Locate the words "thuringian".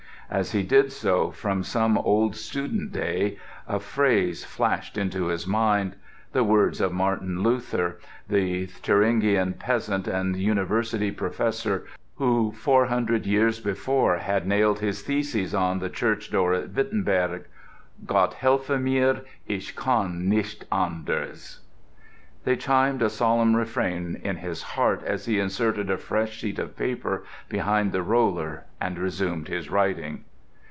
8.65-9.51